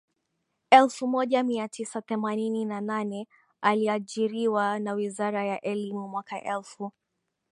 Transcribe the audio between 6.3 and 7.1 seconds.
elfu